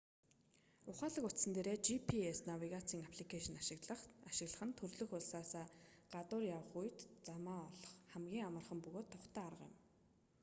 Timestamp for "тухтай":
9.11-9.43